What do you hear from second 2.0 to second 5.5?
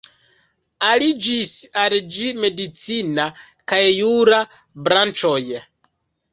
ĝi medicina kaj jura branĉoj.